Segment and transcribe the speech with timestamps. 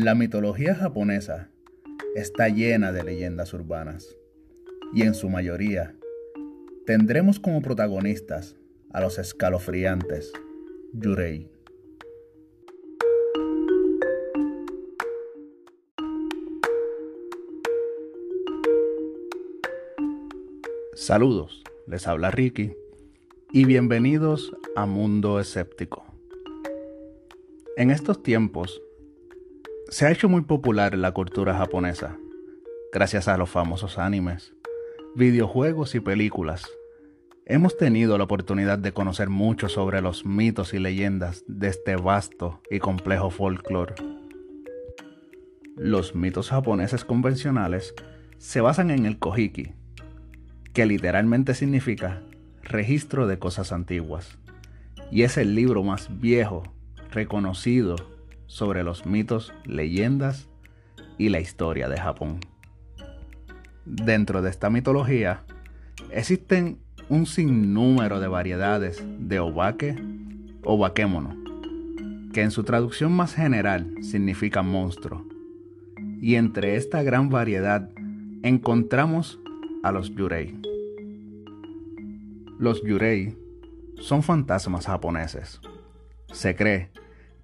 [0.00, 1.48] La mitología japonesa
[2.14, 4.16] está llena de leyendas urbanas
[4.94, 5.96] y en su mayoría
[6.86, 8.54] tendremos como protagonistas
[8.92, 10.32] a los escalofriantes
[10.92, 11.50] Yurei.
[20.94, 22.72] Saludos, les habla Ricky
[23.50, 26.04] y bienvenidos a Mundo Escéptico.
[27.76, 28.80] En estos tiempos
[29.90, 32.18] se ha hecho muy popular en la cultura japonesa,
[32.92, 34.52] gracias a los famosos animes,
[35.16, 36.68] videojuegos y películas.
[37.46, 42.60] Hemos tenido la oportunidad de conocer mucho sobre los mitos y leyendas de este vasto
[42.70, 43.94] y complejo folclore.
[45.74, 47.94] Los mitos japoneses convencionales
[48.36, 49.72] se basan en el Kojiki,
[50.74, 52.22] que literalmente significa
[52.62, 54.36] registro de cosas antiguas,
[55.10, 56.62] y es el libro más viejo,
[57.10, 58.17] reconocido
[58.48, 60.48] sobre los mitos, leyendas
[61.18, 62.40] y la historia de Japón.
[63.84, 65.44] Dentro de esta mitología
[66.10, 69.96] existen un sinnúmero de variedades de obake
[70.64, 71.36] o bakemono,
[72.32, 75.24] que en su traducción más general significa monstruo.
[76.20, 77.88] Y entre esta gran variedad
[78.42, 79.38] encontramos
[79.82, 80.60] a los yurei.
[82.58, 83.36] Los yurei
[84.00, 85.60] son fantasmas japoneses.
[86.32, 86.90] Se cree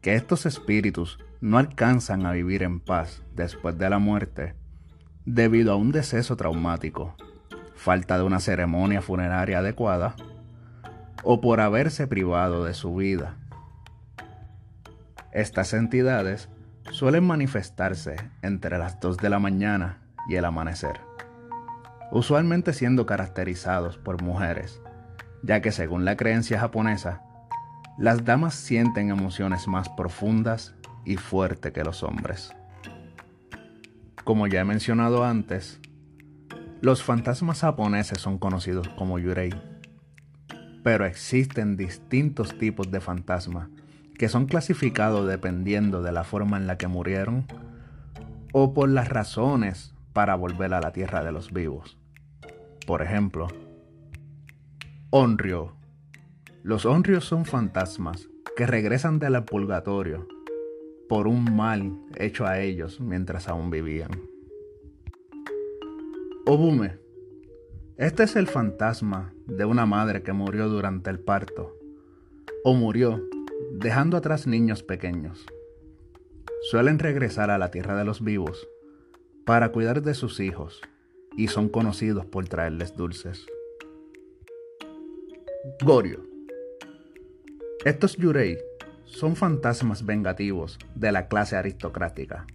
[0.04, 4.54] que estos espíritus no alcanzan a vivir en paz después de la muerte
[5.24, 7.16] debido a un deceso traumático,
[7.74, 10.14] falta de una ceremonia funeraria adecuada
[11.22, 13.38] o por haberse privado de su vida.
[15.32, 16.50] Estas entidades
[16.90, 21.00] suelen manifestarse entre las 2 de la mañana y el amanecer,
[22.12, 24.82] usualmente siendo caracterizados por mujeres,
[25.42, 27.22] ya que según la creencia japonesa,
[27.96, 32.52] las damas sienten emociones más profundas y fuertes que los hombres.
[34.24, 35.80] Como ya he mencionado antes,
[36.80, 39.54] los fantasmas japoneses son conocidos como yurei,
[40.82, 43.68] pero existen distintos tipos de fantasmas
[44.18, 47.46] que son clasificados dependiendo de la forma en la que murieron
[48.52, 51.98] o por las razones para volver a la tierra de los vivos.
[52.86, 53.48] Por ejemplo,
[55.10, 55.74] Onryo
[56.64, 60.26] los honrios son fantasmas que regresan del purgatorio
[61.10, 64.08] por un mal hecho a ellos mientras aún vivían.
[66.46, 66.96] Obume.
[67.98, 71.76] Este es el fantasma de una madre que murió durante el parto
[72.64, 73.22] o murió
[73.72, 75.44] dejando atrás niños pequeños.
[76.70, 78.66] Suelen regresar a la tierra de los vivos
[79.44, 80.80] para cuidar de sus hijos
[81.36, 83.44] y son conocidos por traerles dulces.
[85.84, 86.33] Gorio.
[87.84, 88.58] Estos yurei
[89.04, 92.46] son fantasmas vengativos de la clase aristocrática,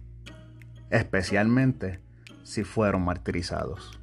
[0.90, 2.00] especialmente
[2.42, 4.00] si fueron martirizados.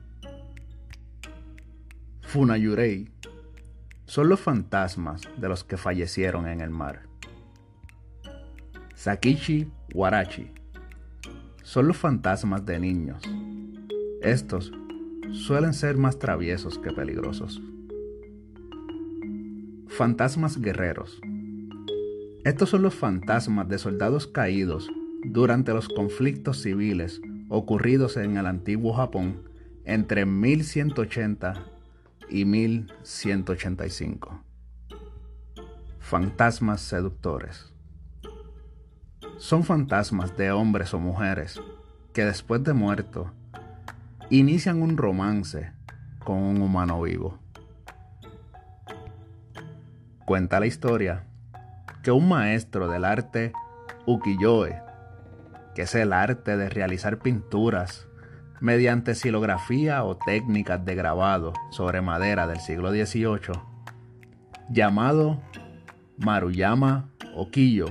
[2.22, 3.12] Funayurei
[4.06, 7.02] son los fantasmas de los que fallecieron en el mar.
[8.96, 10.50] Sakichi Warachi
[11.62, 13.22] son los fantasmas de niños.
[14.22, 14.72] Estos
[15.34, 17.62] suelen ser más traviesos que peligrosos.
[19.98, 21.20] Fantasmas guerreros.
[22.44, 24.92] Estos son los fantasmas de soldados caídos
[25.24, 27.20] durante los conflictos civiles
[27.50, 29.50] ocurridos en el antiguo Japón
[29.86, 31.66] entre 1180
[32.30, 34.44] y 1185.
[35.98, 37.74] Fantasmas seductores.
[39.40, 41.60] Son fantasmas de hombres o mujeres
[42.14, 43.32] que después de muerto
[44.30, 45.72] inician un romance
[46.24, 47.40] con un humano vivo.
[50.28, 51.24] Cuenta la historia
[52.04, 53.54] que un maestro del arte
[54.06, 54.78] ukiyo-e,
[55.74, 58.10] que es el arte de realizar pinturas
[58.60, 63.58] mediante silografía o técnicas de grabado sobre madera del siglo XVIII,
[64.70, 65.42] llamado
[66.18, 67.88] Maruyama Okiyo,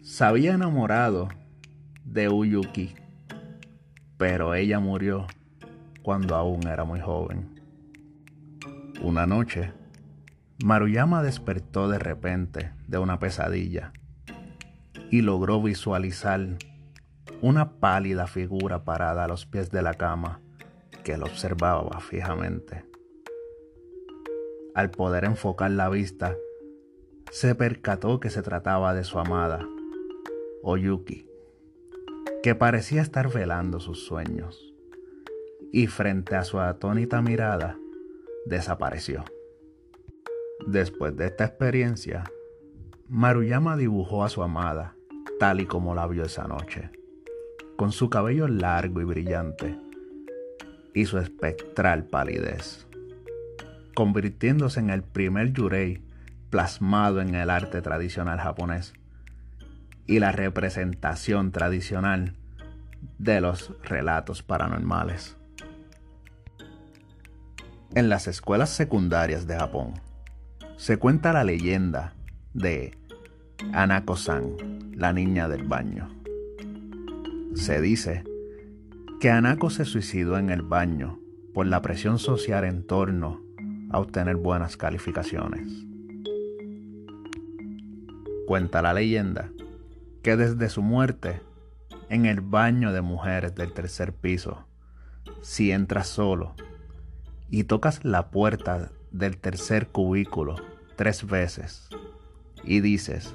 [0.00, 1.28] se había enamorado
[2.02, 2.94] de Uyuki,
[4.16, 5.26] pero ella murió
[6.00, 7.60] cuando aún era muy joven.
[9.02, 9.74] Una noche,
[10.64, 13.92] Maruyama despertó de repente de una pesadilla
[15.10, 16.40] y logró visualizar
[17.42, 20.40] una pálida figura parada a los pies de la cama
[21.04, 22.86] que lo observaba fijamente.
[24.74, 26.34] Al poder enfocar la vista,
[27.30, 29.66] se percató que se trataba de su amada,
[30.62, 31.28] Oyuki,
[32.42, 34.74] que parecía estar velando sus sueños,
[35.70, 37.78] y frente a su atónita mirada,
[38.46, 39.24] desapareció.
[40.64, 42.24] Después de esta experiencia,
[43.08, 44.96] Maruyama dibujó a su amada
[45.38, 46.90] tal y como la vio esa noche,
[47.76, 49.78] con su cabello largo y brillante
[50.94, 52.86] y su espectral palidez,
[53.94, 56.02] convirtiéndose en el primer yurei
[56.50, 58.94] plasmado en el arte tradicional japonés
[60.06, 62.34] y la representación tradicional
[63.18, 65.36] de los relatos paranormales.
[67.94, 70.05] En las escuelas secundarias de Japón
[70.76, 72.14] se cuenta la leyenda
[72.52, 72.96] de
[73.72, 76.08] Anako-san, la niña del baño.
[77.54, 78.24] Se dice
[79.18, 81.18] que Anako se suicidó en el baño
[81.54, 83.40] por la presión social en torno
[83.90, 85.86] a obtener buenas calificaciones.
[88.46, 89.50] Cuenta la leyenda
[90.22, 91.40] que desde su muerte,
[92.10, 94.66] en el baño de mujeres del tercer piso,
[95.40, 96.54] si entras solo
[97.48, 100.56] y tocas la puerta del tercer cubículo
[100.96, 101.88] tres veces
[102.62, 103.34] y dices,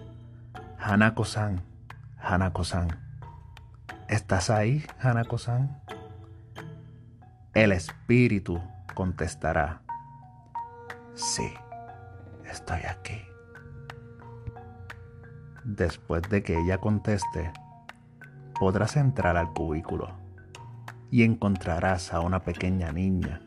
[0.77, 1.63] Hanako-san,
[2.19, 2.99] Hanako-san,
[4.07, 5.81] ¿estás ahí, Hanako-san?
[7.53, 8.61] El espíritu
[8.93, 9.81] contestará,
[11.13, 11.51] sí,
[12.45, 13.21] estoy aquí.
[15.63, 17.51] Después de que ella conteste,
[18.59, 20.09] podrás entrar al cubículo
[21.09, 23.41] y encontrarás a una pequeña niña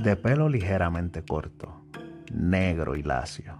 [0.00, 1.84] de pelo ligeramente corto,
[2.32, 3.58] negro y lacio,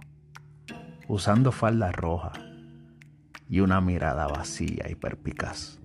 [1.07, 2.33] usando falda roja
[3.47, 5.79] y una mirada vacía y perpicaz.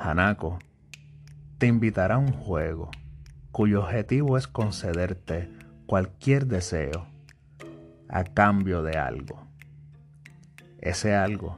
[0.00, 0.58] Hanako
[1.58, 2.90] te invitará a un juego
[3.50, 5.50] cuyo objetivo es concederte
[5.86, 7.06] cualquier deseo
[8.08, 9.46] a cambio de algo.
[10.78, 11.56] Ese algo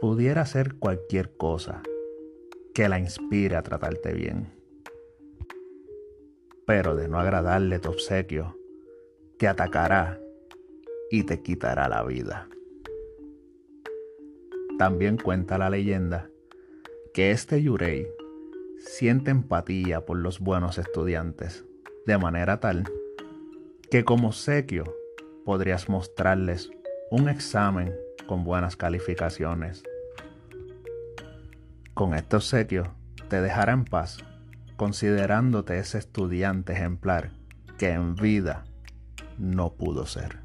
[0.00, 1.82] pudiera ser cualquier cosa
[2.74, 4.57] que la inspire a tratarte bien.
[6.68, 8.54] Pero de no agradarle tu obsequio,
[9.38, 10.20] te atacará
[11.10, 12.46] y te quitará la vida.
[14.78, 16.28] También cuenta la leyenda
[17.14, 18.06] que este Yurei
[18.80, 21.64] siente empatía por los buenos estudiantes,
[22.04, 22.84] de manera tal
[23.90, 24.94] que como obsequio
[25.46, 26.70] podrías mostrarles
[27.10, 27.94] un examen
[28.26, 29.84] con buenas calificaciones.
[31.94, 32.92] Con este obsequio
[33.30, 34.18] te dejará en paz,
[34.78, 37.32] considerándote ese estudiante ejemplar
[37.78, 38.64] que en vida
[39.36, 40.38] no pudo ser.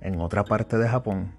[0.00, 1.32] En otra parte de Japón,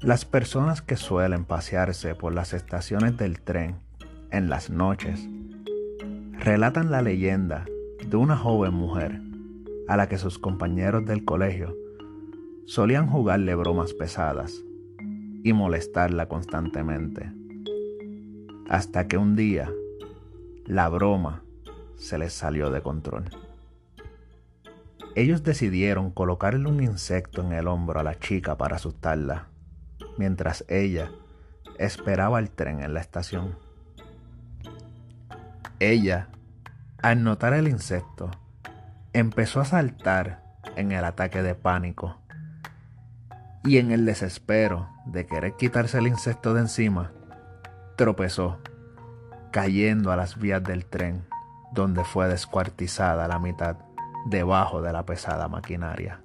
[0.00, 3.80] las personas que suelen pasearse por las estaciones del tren
[4.30, 5.26] en las noches
[6.32, 7.64] relatan la leyenda
[8.06, 9.22] de una joven mujer
[9.88, 11.74] a la que sus compañeros del colegio
[12.66, 14.62] solían jugarle bromas pesadas
[15.42, 17.39] y molestarla constantemente.
[18.70, 19.68] Hasta que un día
[20.64, 21.42] la broma
[21.96, 23.24] se les salió de control.
[25.16, 29.48] Ellos decidieron colocarle un insecto en el hombro a la chica para asustarla,
[30.18, 31.10] mientras ella
[31.78, 33.58] esperaba el tren en la estación.
[35.80, 36.28] Ella,
[37.02, 38.30] al notar el insecto,
[39.12, 40.44] empezó a saltar
[40.76, 42.18] en el ataque de pánico
[43.64, 47.10] y en el desespero de querer quitarse el insecto de encima,
[48.00, 48.56] tropezó,
[49.50, 51.26] cayendo a las vías del tren,
[51.74, 53.76] donde fue descuartizada la mitad
[54.24, 56.22] debajo de la pesada maquinaria.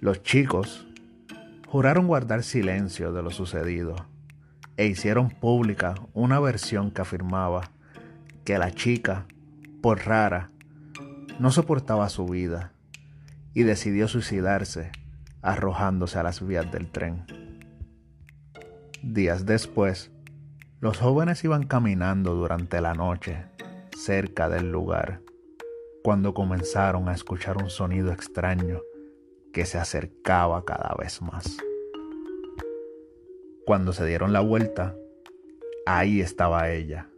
[0.00, 0.86] Los chicos
[1.66, 3.96] juraron guardar silencio de lo sucedido
[4.76, 7.72] e hicieron pública una versión que afirmaba
[8.44, 9.26] que la chica,
[9.82, 10.52] por rara,
[11.40, 12.70] no soportaba su vida
[13.52, 14.92] y decidió suicidarse
[15.42, 17.45] arrojándose a las vías del tren.
[19.08, 20.10] Días después,
[20.80, 23.46] los jóvenes iban caminando durante la noche
[23.96, 25.20] cerca del lugar
[26.02, 28.80] cuando comenzaron a escuchar un sonido extraño
[29.52, 31.56] que se acercaba cada vez más.
[33.64, 34.96] Cuando se dieron la vuelta,
[35.86, 37.08] ahí estaba ella,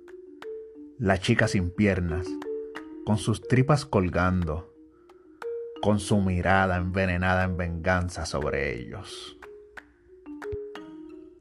[0.99, 2.27] la chica sin piernas,
[3.07, 4.75] con sus tripas colgando,
[5.81, 9.38] con su mirada envenenada en venganza sobre ellos.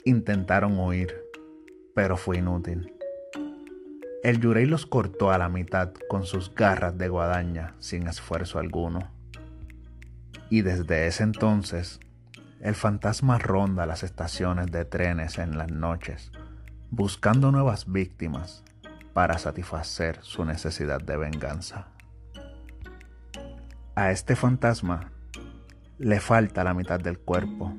[0.07, 1.21] Intentaron huir,
[1.93, 2.93] pero fue inútil.
[4.23, 9.11] El Yurei los cortó a la mitad con sus garras de guadaña sin esfuerzo alguno.
[10.49, 11.99] Y desde ese entonces,
[12.61, 16.31] el fantasma ronda las estaciones de trenes en las noches,
[16.89, 18.63] buscando nuevas víctimas
[19.11, 21.89] para satisfacer su necesidad de venganza.
[23.93, 25.11] A este fantasma
[25.97, 27.75] le falta la mitad del cuerpo.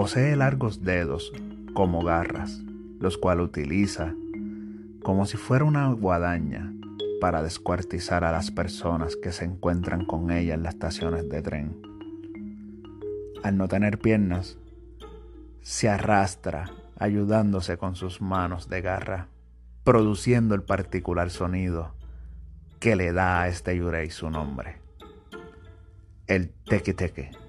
[0.00, 1.32] Posee largos dedos
[1.74, 2.62] como garras,
[3.00, 4.14] los cuales utiliza
[5.02, 6.72] como si fuera una guadaña
[7.20, 11.82] para descuartizar a las personas que se encuentran con ella en las estaciones de tren.
[13.42, 14.56] Al no tener piernas,
[15.62, 19.26] se arrastra ayudándose con sus manos de garra,
[19.82, 21.96] produciendo el particular sonido
[22.78, 24.76] que le da a este yurei su nombre,
[26.28, 27.47] el teque teque.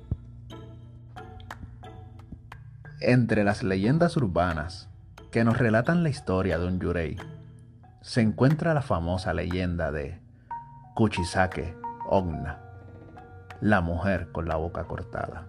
[3.01, 4.89] Entre las leyendas urbanas
[5.31, 7.15] que nos relatan la historia de un yurei,
[8.01, 10.19] se encuentra la famosa leyenda de
[10.95, 11.77] Kuchisake
[12.09, 12.59] Ogna,
[13.61, 15.47] la mujer con la boca cortada.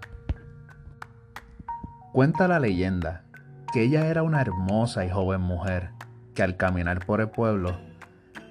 [2.13, 3.25] Cuenta la leyenda
[3.73, 5.91] que ella era una hermosa y joven mujer
[6.37, 7.81] que al caminar por el pueblo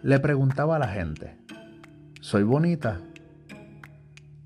[0.04, 1.38] le preguntaba a la gente,
[2.20, 3.00] ¿soy bonita?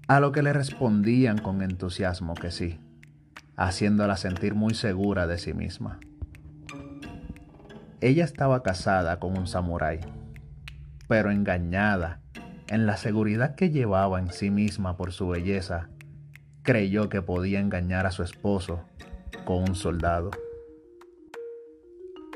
[0.07, 2.79] A lo que le respondían con entusiasmo que sí,
[3.55, 5.99] haciéndola sentir muy segura de sí misma.
[8.01, 9.99] Ella estaba casada con un samurái,
[11.07, 12.19] pero engañada
[12.67, 15.89] en la seguridad que llevaba en sí misma por su belleza,
[16.63, 18.83] creyó que podía engañar a su esposo
[19.45, 20.31] con un soldado.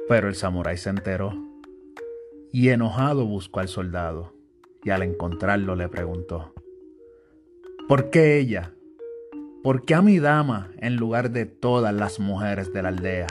[0.07, 1.33] Pero el samurái se enteró
[2.51, 4.33] y enojado buscó al soldado
[4.83, 6.53] y al encontrarlo le preguntó,
[7.87, 8.73] ¿por qué ella?
[9.67, 13.27] ¿Por qué a mi dama en lugar de todas las mujeres de la aldea?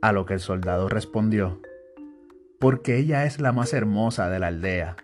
[0.00, 1.60] A lo que el soldado respondió,
[2.58, 4.96] porque ella es la más hermosa de la aldea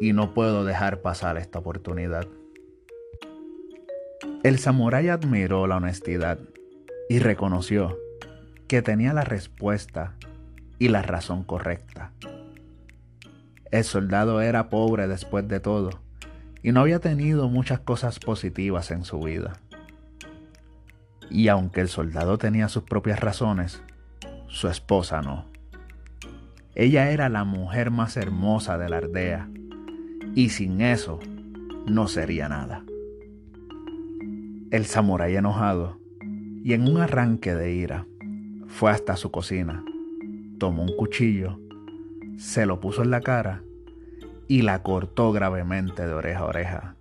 [0.00, 2.26] y no puedo dejar pasar esta oportunidad.
[4.42, 6.40] El samurái admiró la honestidad
[7.08, 7.96] y reconoció
[8.66, 10.16] que tenía la respuesta
[10.80, 12.12] y la razón correcta.
[13.70, 16.07] El soldado era pobre después de todo
[16.68, 19.54] y no había tenido muchas cosas positivas en su vida.
[21.30, 23.82] Y aunque el soldado tenía sus propias razones,
[24.48, 25.46] su esposa no.
[26.74, 29.48] Ella era la mujer más hermosa de la aldea
[30.34, 31.20] y sin eso
[31.86, 32.84] no sería nada.
[34.70, 35.98] El samurái enojado
[36.62, 38.04] y en un arranque de ira
[38.66, 39.82] fue hasta su cocina,
[40.58, 41.58] tomó un cuchillo,
[42.36, 43.62] se lo puso en la cara
[44.48, 46.94] y la cortó gravemente de oreja a oreja,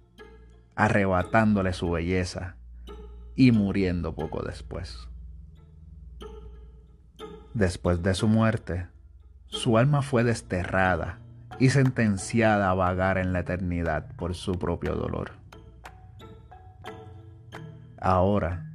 [0.75, 2.57] arrebatándole su belleza
[3.35, 5.07] y muriendo poco después.
[7.53, 8.87] Después de su muerte,
[9.47, 11.19] su alma fue desterrada
[11.57, 15.31] y sentenciada a vagar en la eternidad por su propio dolor.
[17.99, 18.65] Ahora,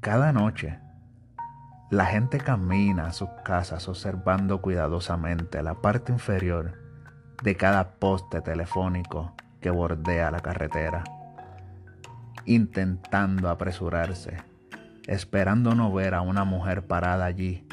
[0.00, 0.78] cada noche,
[1.90, 6.89] la gente camina a sus casas observando cuidadosamente la parte inferior
[7.42, 11.04] de cada poste telefónico que bordea la carretera,
[12.44, 14.38] intentando apresurarse,
[15.06, 17.66] esperando no ver a una mujer parada allí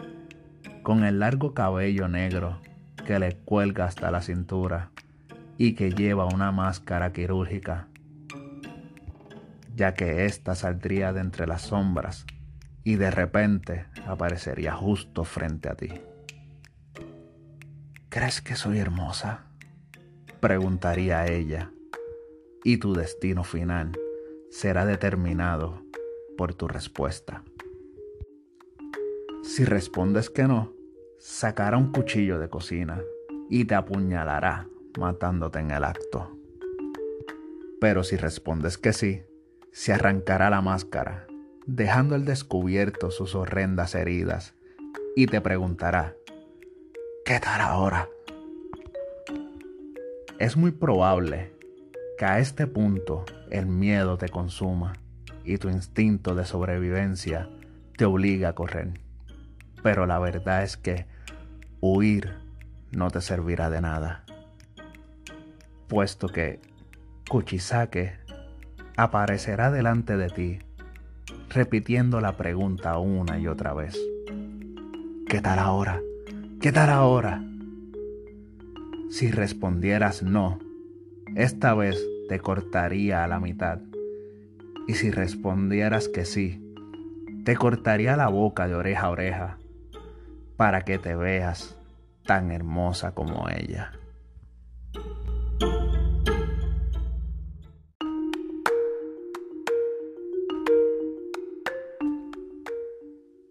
[0.83, 2.61] con el largo cabello negro
[3.05, 4.91] que le cuelga hasta la cintura
[5.57, 7.87] y que lleva una máscara quirúrgica,
[9.75, 12.25] ya que ésta saldría de entre las sombras
[12.83, 15.89] y de repente aparecería justo frente a ti.
[18.07, 19.46] ¿Crees que soy hermosa?
[20.47, 21.73] Preguntaría ella,
[22.63, 23.91] y tu destino final
[24.49, 25.83] será determinado
[26.37, 27.43] por tu respuesta.
[29.43, 30.71] Si respondes que no,
[31.19, 33.03] sacará un cuchillo de cocina
[33.49, 36.31] y te apuñalará matándote en el acto.
[37.81, 39.23] Pero si respondes que sí,
[39.73, 41.27] se arrancará la máscara,
[41.65, 44.53] dejando al descubierto sus horrendas heridas,
[45.13, 46.15] y te preguntará,
[47.25, 48.07] ¿qué tal ahora?
[50.39, 51.51] Es muy probable
[52.19, 54.93] que a este punto el miedo te consuma
[55.43, 57.49] y tu instinto de sobrevivencia
[57.95, 58.99] te obliga a correr.
[59.81, 61.07] Pero la verdad es que
[61.81, 62.35] huir
[62.91, 64.25] no te servirá de nada,
[65.87, 66.61] puesto que
[67.27, 68.19] Kuchisake
[68.95, 70.59] aparecerá delante de ti,
[71.49, 73.97] repitiendo la pregunta una y otra vez.
[75.27, 75.99] ¿Qué tal ahora?
[76.61, 77.41] ¿Qué tal ahora?
[79.09, 80.59] Si respondieras no,
[81.35, 81.97] esta vez
[82.27, 83.79] te cortaría a la mitad.
[84.85, 86.61] Y si respondieras que sí,
[87.45, 89.57] te cortaría la boca de oreja a oreja
[90.57, 91.77] para que te veas
[92.25, 93.93] tan hermosa como ella.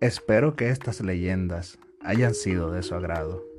[0.01, 3.56] Espero que estas leyendas hayan sido de su agrado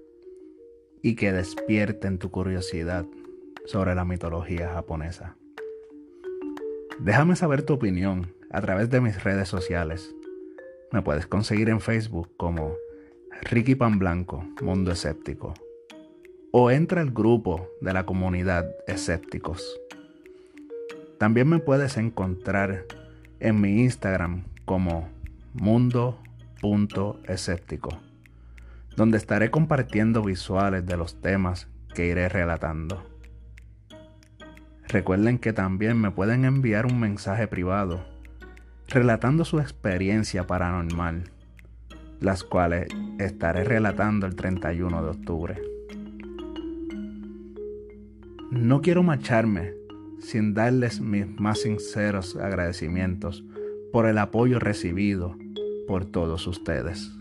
[1.08, 3.06] y que despierten tu curiosidad
[3.66, 5.38] sobre la mitología japonesa.
[7.00, 10.14] Déjame saber tu opinión a través de mis redes sociales.
[10.92, 12.76] Me puedes conseguir en Facebook como
[13.44, 15.54] Ricky Pan Blanco, Mundo Escéptico.
[16.52, 19.80] o entra al grupo de la comunidad escépticos.
[21.18, 22.84] También me puedes encontrar
[23.40, 25.08] en mi Instagram como
[25.54, 27.98] mundo.escéptico,
[28.98, 33.08] donde estaré compartiendo visuales de los temas que iré relatando.
[34.88, 38.04] Recuerden que también me pueden enviar un mensaje privado
[38.88, 41.26] relatando su experiencia paranormal,
[42.20, 42.88] las cuales
[43.20, 45.62] estaré relatando el 31 de octubre.
[48.50, 49.74] No quiero marcharme
[50.20, 53.44] sin darles mis más sinceros agradecimientos
[53.94, 55.38] por el apoyo recibido
[55.88, 57.12] por todos ustedes.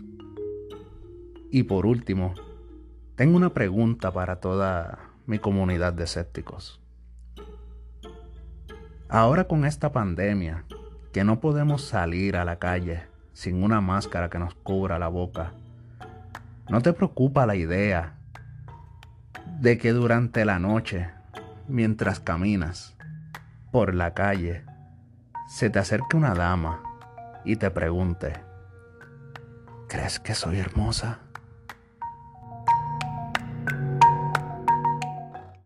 [1.49, 2.33] Y por último,
[3.15, 6.81] tengo una pregunta para toda mi comunidad de escépticos.
[9.09, 10.65] Ahora con esta pandemia,
[11.13, 15.53] que no podemos salir a la calle sin una máscara que nos cubra la boca,
[16.69, 18.17] ¿no te preocupa la idea
[19.59, 21.09] de que durante la noche,
[21.67, 22.95] mientras caminas
[23.71, 24.65] por la calle,
[25.47, 26.83] se te acerque una dama
[27.45, 28.33] y te pregunte,
[29.87, 31.19] ¿crees que soy hermosa?